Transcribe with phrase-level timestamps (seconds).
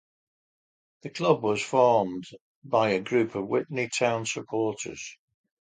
[1.03, 2.23] The club was formed
[2.63, 5.15] by a group of Witney Town supporters.